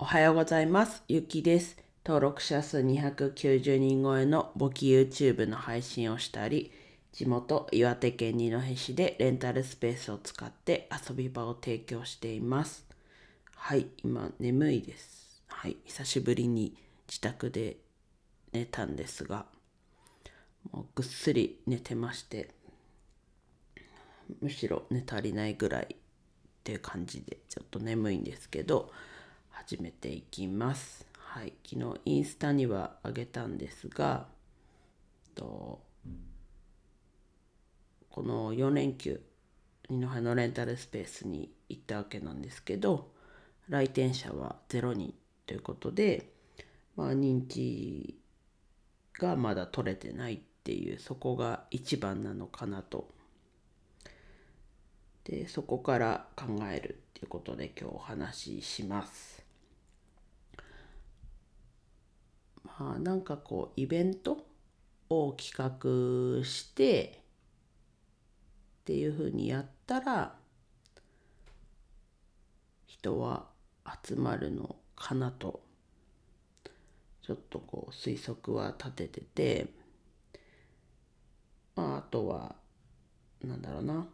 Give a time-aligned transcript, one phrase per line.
[0.00, 1.02] おはようございます。
[1.08, 1.76] ゆきです。
[2.06, 6.70] 登録者数290人超えの簿記 YouTube の配信をしたり、
[7.10, 12.86] 地元岩手県二戸市でレンタルスペースを使って遊び場を提供しています。
[13.56, 15.42] はい、今眠いです。
[15.48, 16.76] はい、久しぶりに
[17.08, 17.78] 自宅で
[18.52, 19.46] 寝たんですが、
[20.70, 22.50] もうぐっすり寝てまして、
[24.40, 25.96] むしろ寝足りないぐらいっ
[26.62, 28.92] ていう感じでちょっと眠いんですけど
[29.68, 31.06] 始めていきます。
[31.18, 31.52] はい。
[31.62, 34.26] 昨日インスタにはあげたんですが
[35.34, 35.82] と
[38.08, 39.20] この4連休
[39.90, 43.10] 二戸のレンタルスペースに行ったわけなんですけど
[43.68, 45.12] 来店者は0人
[45.44, 46.30] ということで
[46.96, 48.18] まあ認知
[49.20, 53.06] がまだ取れてないっていうそこが一番なのかなと。
[55.24, 59.46] でそこから考えるっていうことで今日お話しします。
[62.67, 64.46] まあなんかこうイベント
[65.10, 65.52] を企
[66.40, 67.20] 画して
[68.80, 70.34] っていうふうにやったら
[72.86, 73.46] 人は
[74.04, 75.62] 集まるのかなと。
[77.22, 79.66] ちょっとこう推測は立ててて。
[81.76, 82.56] まああとは
[83.42, 84.06] なんだろうな。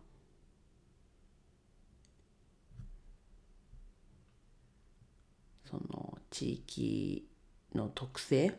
[5.65, 7.29] その地域
[7.75, 8.55] の特性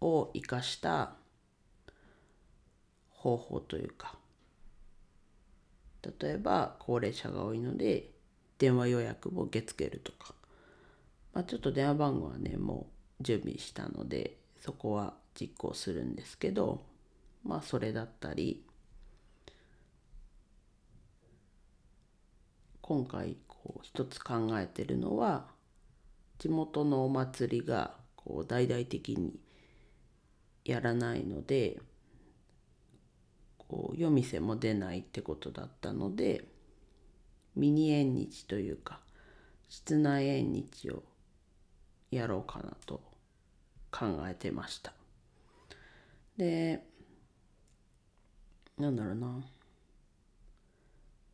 [0.00, 1.14] を生かした
[3.10, 4.16] 方法というか
[6.20, 8.10] 例えば高齢者が多いので
[8.58, 10.34] 電話予約を受け付けるとか、
[11.32, 12.86] まあ、ちょっと電話番号はねも
[13.20, 16.82] う準備したのでそこは実行するんですけど
[17.44, 18.64] まあそれだったり
[22.80, 25.46] 今回こう一つ考えてるのは
[26.38, 27.94] 地元のお祭りが
[28.24, 29.38] こう大々的に
[30.64, 31.78] やらないので
[33.58, 36.44] こう夜店も出ないってことだったので
[37.54, 39.00] ミニ縁日というか
[39.68, 41.02] 室内縁日を
[42.10, 43.00] やろうかなと
[43.90, 44.92] 考えてました。
[46.36, 46.84] で
[48.78, 49.44] なんだろうな。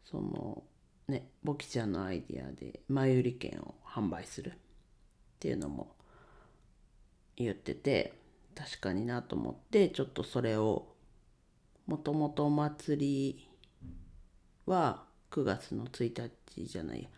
[0.04, 0.62] その
[1.08, 4.52] ねボキちゃんのアイディアで前売り券を販売するっ
[5.38, 5.94] ていうのも
[7.44, 8.14] 言ってて
[8.54, 10.88] 確かになと思ってちょっとそれを
[11.86, 13.48] もともとお祭り
[14.66, 17.08] は9月の1日じゃない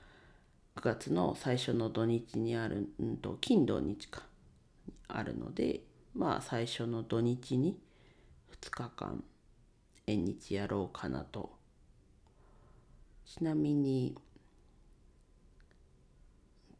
[0.76, 4.22] 9月の最初の土日にあるんと金土日か。
[5.08, 5.82] あるので
[6.14, 7.78] まあ最初の土日に
[8.62, 9.22] 2日間
[10.06, 11.52] 縁日やろうかなと。
[13.26, 14.14] ちなみに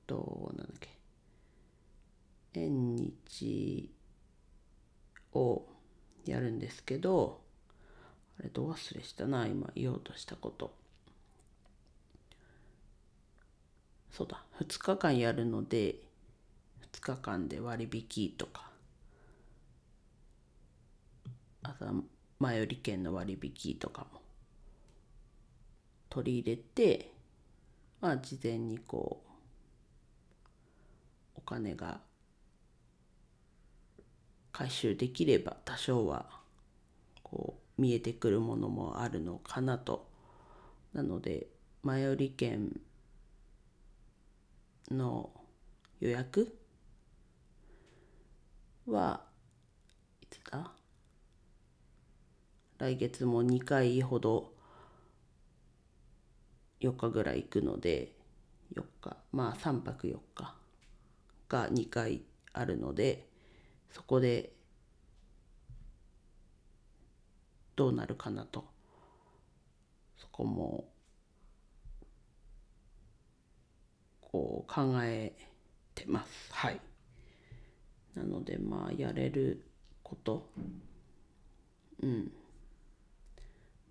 [0.06, 0.88] となんだっけ。
[2.54, 2.91] 縁
[3.32, 3.90] 日
[5.32, 5.66] を
[6.26, 7.40] やるんですけど
[8.38, 10.74] あれど忘れしたな今言おうとしたこと。
[14.10, 15.96] そうだ2日間やるので
[16.92, 18.70] 2日間で割引とか。
[21.62, 21.92] あとは
[22.38, 24.20] 前売り券の割引とかも。
[26.10, 27.10] 取り入れて
[28.02, 29.30] まあ事前にこう
[31.36, 32.00] お金が
[34.52, 36.26] 回収できれば多少は
[37.22, 40.10] こう見えてくるものもあるのかなと。
[40.92, 41.46] なので
[41.82, 42.78] 前売り券
[44.90, 45.30] の
[46.00, 46.58] 予約
[48.86, 49.22] は
[50.20, 50.70] いつだ？
[52.78, 54.52] 来月も2回ほど
[56.80, 58.12] 4日ぐらい行くので
[58.74, 60.54] 4日まあ3泊4日
[61.48, 63.31] が2回あるので
[63.92, 64.52] そこで
[67.76, 68.64] どうなるかなと。
[70.16, 70.84] そこも
[74.20, 75.32] こう考え
[75.94, 76.52] てます。
[76.52, 76.80] はい。
[78.14, 79.64] なのでまあやれる
[80.02, 80.48] こと。
[82.02, 82.32] うん。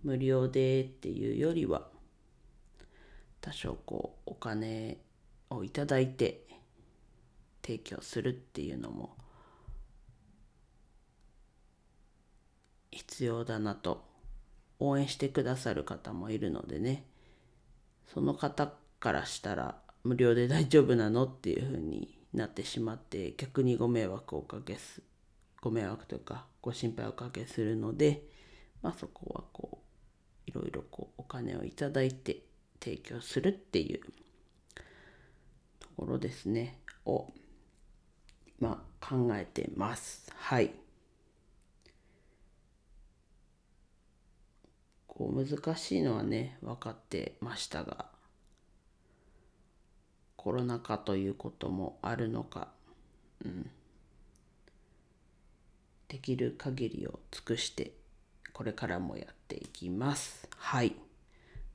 [0.04, 1.88] 無料でっていうよりは
[3.39, 4.97] 多少こうお金
[5.51, 6.47] をいただいて
[7.63, 9.15] 提供するっていうのも
[12.91, 14.03] 必要だなと
[14.79, 17.05] 応援してくださる方もいるのでね
[18.13, 25.01] その方からしたら無料で大丈夫なのっていうふうになってしまって逆にご迷惑をおかけす
[25.61, 28.23] ご迷惑というかご心配をおかけするので
[28.81, 29.79] まあそこはこ
[30.47, 32.41] ういろいろこうお金をいただいて
[32.83, 34.01] 提供するっていう
[35.79, 36.79] ところですね。
[37.05, 37.31] を
[38.59, 40.31] 今考えてます。
[40.35, 40.81] はい。
[45.21, 48.07] こう難しいのはね分かってましたが
[50.35, 52.69] コロナ禍ということもあるのか、
[53.45, 53.69] うん、
[56.07, 57.91] できる限りを尽くして
[58.51, 60.50] これからもやっていきます。
[60.57, 60.95] はい。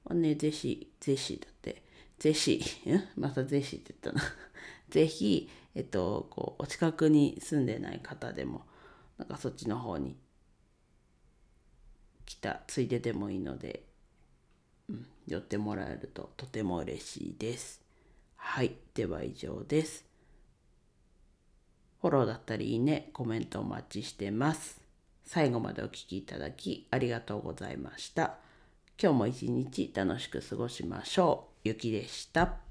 [0.04, 1.82] まあね、ぜひ、ぜひだって、
[2.18, 2.60] ぜひ、
[3.16, 4.24] またぜひって言ったな。
[4.90, 8.66] ぜひ、えっと、こう、お近くに住んでない方でも、
[9.16, 10.16] なんかそっちの方に
[12.26, 13.84] 来たついででもいいので、
[14.90, 17.80] うん、寄ってもらえるととても嬉しいです。
[18.36, 18.76] はい。
[18.94, 20.04] では以上です。
[22.00, 24.80] フォローだったりいいね、コメントお待ちしてます。
[25.24, 28.36] 最後までお聴きいただきありがとうございました。
[29.00, 31.68] 今日も一日楽しく過ごしましょう。
[31.68, 32.65] ゆきでした。